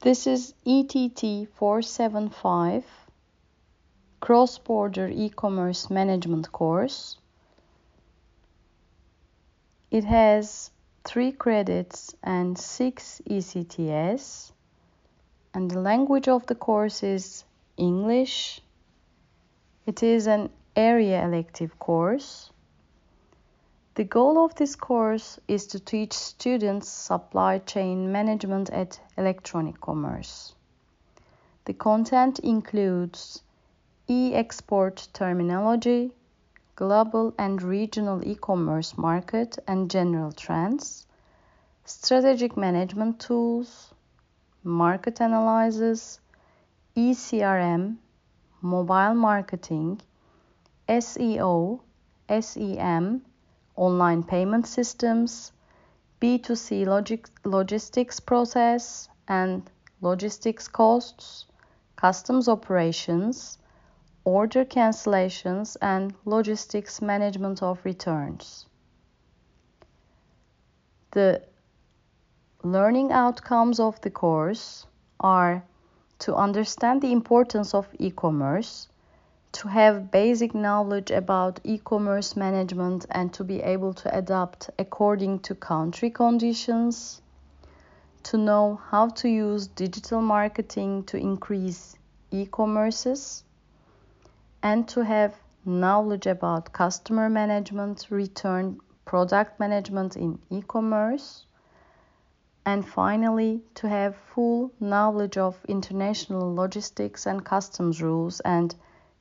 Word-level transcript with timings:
This 0.00 0.28
is 0.28 0.54
ETT 0.64 1.48
475 1.54 2.84
Cross 4.20 4.58
Border 4.58 5.08
E-Commerce 5.08 5.90
Management 5.90 6.52
course. 6.52 7.16
It 9.90 10.04
has 10.04 10.70
3 11.02 11.32
credits 11.32 12.14
and 12.22 12.56
6 12.56 13.22
ECTS 13.28 14.52
and 15.52 15.68
the 15.68 15.80
language 15.80 16.28
of 16.28 16.46
the 16.46 16.54
course 16.54 17.02
is 17.02 17.44
English. 17.76 18.60
It 19.84 20.04
is 20.04 20.28
an 20.28 20.50
area 20.76 21.24
elective 21.24 21.76
course. 21.80 22.52
The 23.98 24.04
goal 24.04 24.44
of 24.44 24.54
this 24.54 24.76
course 24.76 25.40
is 25.48 25.66
to 25.66 25.80
teach 25.80 26.12
students 26.12 26.88
supply 26.88 27.58
chain 27.58 28.12
management 28.12 28.70
at 28.70 29.00
electronic 29.16 29.80
commerce. 29.80 30.54
The 31.64 31.74
content 31.74 32.38
includes 32.38 33.42
e-export 34.06 35.08
terminology, 35.12 36.12
global 36.76 37.34
and 37.40 37.60
regional 37.60 38.22
e-commerce 38.24 38.96
market 38.96 39.58
and 39.66 39.90
general 39.90 40.30
trends, 40.30 41.04
strategic 41.84 42.56
management 42.56 43.18
tools, 43.18 43.92
market 44.62 45.18
analysis, 45.18 46.20
ECRM, 46.96 47.96
mobile 48.62 49.14
marketing, 49.14 50.00
SEO, 50.88 51.80
SEM, 52.28 53.22
online 53.78 54.22
payment 54.22 54.66
systems, 54.66 55.52
B2C 56.20 56.84
logik- 56.84 57.30
logistics 57.44 58.20
process 58.20 59.08
and 59.28 59.70
logistics 60.00 60.68
costs, 60.68 61.46
customs 61.96 62.48
operations, 62.48 63.58
order 64.24 64.64
cancellations, 64.64 65.76
and 65.80 66.14
logistics 66.24 67.00
management 67.00 67.62
of 67.62 67.84
returns. 67.84 68.66
The 71.12 71.42
learning 72.62 73.12
outcomes 73.12 73.80
of 73.80 74.00
the 74.00 74.10
course 74.10 74.86
are 75.20 75.64
to 76.18 76.34
understand 76.34 77.00
the 77.00 77.12
importance 77.12 77.74
of 77.74 77.88
e 77.98 78.10
commerce 78.10 78.88
to 79.52 79.68
have 79.68 80.10
basic 80.10 80.54
knowledge 80.54 81.10
about 81.10 81.58
e-commerce 81.64 82.36
management 82.36 83.06
and 83.10 83.32
to 83.32 83.44
be 83.44 83.60
able 83.62 83.94
to 83.94 84.16
adapt 84.16 84.70
according 84.78 85.38
to 85.40 85.54
country 85.54 86.10
conditions, 86.10 87.22
to 88.22 88.36
know 88.36 88.80
how 88.90 89.08
to 89.08 89.28
use 89.28 89.66
digital 89.68 90.20
marketing 90.20 91.02
to 91.04 91.16
increase 91.16 91.96
e-commerces, 92.30 93.42
and 94.62 94.86
to 94.88 95.02
have 95.02 95.34
knowledge 95.64 96.26
about 96.26 96.72
customer 96.72 97.28
management, 97.30 98.06
return 98.10 98.78
product 99.04 99.58
management 99.58 100.16
in 100.16 100.38
e-commerce, 100.50 101.46
and 102.66 102.86
finally 102.86 103.62
to 103.74 103.88
have 103.88 104.14
full 104.14 104.70
knowledge 104.78 105.38
of 105.38 105.56
international 105.66 106.54
logistics 106.54 107.26
and 107.26 107.42
customs 107.44 108.02
rules 108.02 108.40
and 108.40 108.74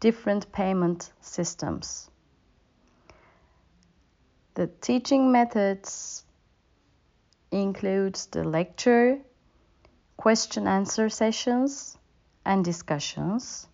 different 0.00 0.50
payment 0.52 1.12
systems. 1.20 2.10
The 4.54 4.66
teaching 4.80 5.30
methods 5.32 6.24
includes 7.50 8.26
the 8.26 8.44
lecture, 8.44 9.18
question 10.16 10.66
answer 10.66 11.08
sessions 11.08 11.96
and 12.44 12.64
discussions. 12.64 13.68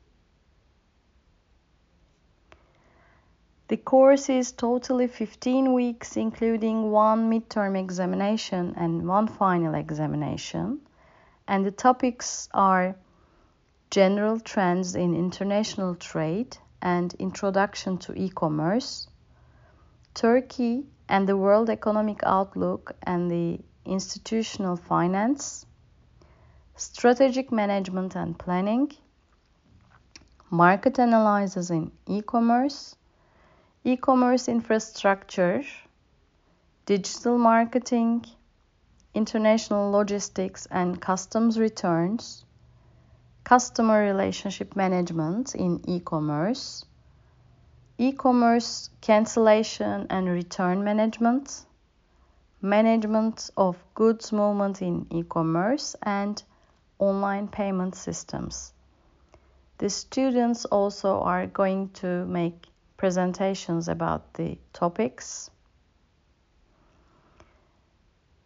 The 3.69 3.79
course 3.79 4.29
is 4.29 4.53
totally 4.53 5.07
15 5.07 5.73
weeks 5.73 6.17
including 6.17 6.91
one 6.91 7.31
midterm 7.31 7.79
examination 7.79 8.75
and 8.77 9.09
one 9.09 9.27
final 9.27 9.75
examination 9.75 10.81
and 11.49 11.65
the 11.65 11.71
topics 11.71 12.49
are 12.53 12.95
general 13.95 14.41
trends 14.41 14.97
in 14.97 15.15
international 15.15 15.95
trade 15.95 16.57
and 16.83 17.15
introduction 17.21 17.97
to 17.97 18.13
e-commerce, 18.21 19.07
Turkey 20.15 20.85
and 21.09 21.29
the 21.29 21.37
world 21.37 21.71
economic 21.71 22.19
outlook 22.25 22.91
and 23.05 23.31
the 23.31 23.61
institutional 23.85 24.75
finance, 24.75 25.65
strategic 26.75 27.53
management 27.53 28.17
and 28.17 28.37
planning, 28.37 28.91
market 30.51 30.99
analysis 30.99 31.71
in 31.71 31.93
e-commerce, 32.09 32.97
e-commerce 33.85 34.49
infrastructure, 34.49 35.63
digital 36.85 37.39
marketing, 37.39 38.25
international 39.15 39.93
logistics 39.93 40.67
and 40.67 41.01
customs 41.01 41.61
returns, 41.61 42.45
customer 43.45 44.01
relationship 44.01 44.75
management 44.75 45.55
in 45.55 45.81
e-commerce, 45.87 46.85
e-commerce 47.99 48.91
cancellation 49.03 50.07
and 50.11 50.29
return 50.29 50.83
management, 50.83 51.67
management 52.63 53.51
of 53.57 53.77
goods 53.95 54.33
movement 54.33 54.81
in 54.81 55.07
e-commerce, 55.11 55.95
and 56.03 56.43
online 56.99 57.47
payment 57.47 57.95
systems. 57.95 58.73
The 59.79 59.91
students 59.91 60.65
also 60.65 61.21
are 61.21 61.47
going 61.47 61.91
to 62.01 62.25
make 62.25 62.67
presentations 62.97 63.89
about 63.89 64.33
the 64.35 64.57
topics. 64.73 65.51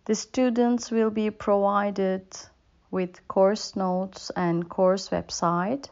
The 0.07 0.15
students 0.15 0.91
will 0.91 1.11
be 1.11 1.31
provided 1.31 2.25
with 2.91 3.27
course 3.29 3.77
notes 3.77 4.31
and 4.37 4.69
course 4.69 5.11
website. 5.11 5.89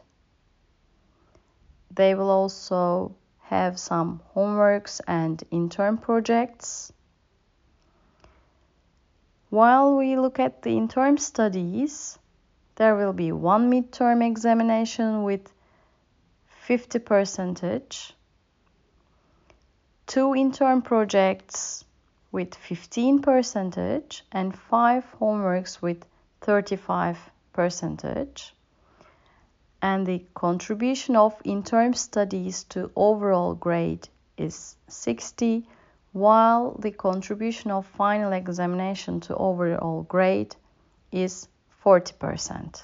They 1.91 2.15
will 2.15 2.31
also 2.31 3.15
have 3.41 3.79
some 3.79 4.21
homeworks 4.35 5.01
and 5.07 5.43
intern 5.51 5.99
projects. 5.99 6.93
While 9.51 9.97
we 9.97 10.17
look 10.17 10.39
at 10.39 10.63
the 10.63 10.77
intern 10.77 11.19
studies, 11.19 12.19
there 12.75 12.97
will 12.97 13.13
be 13.13 13.33
one 13.33 13.71
midterm 13.71 14.27
examination 14.27 15.23
with 15.23 15.53
50 16.67 16.99
percentage, 16.99 18.13
two 20.07 20.35
intern 20.35 20.83
projects 20.83 21.85
with 22.33 22.55
15 22.55 23.23
percentage, 23.23 24.25
and 24.33 24.59
five 24.59 25.05
homeworks 25.21 25.81
with 25.81 26.05
35 26.41 27.19
percentage 27.53 28.55
and 29.83 30.07
the 30.07 30.25
contribution 30.35 31.17
of 31.17 31.35
interim 31.45 31.95
studies 31.95 32.65
to 32.65 32.91
overall 32.97 33.55
grade 33.55 34.09
is 34.37 34.77
60 34.89 35.67
while 36.13 36.77
the 36.79 36.91
contribution 36.91 37.71
of 37.71 37.87
final 37.87 38.33
examination 38.33 39.21
to 39.21 39.37
overall 39.37 40.03
grade 40.03 40.57
is 41.13 41.49
40%. 41.85 42.83